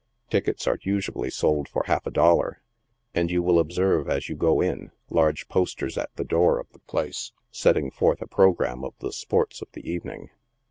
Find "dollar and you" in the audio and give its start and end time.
2.09-3.43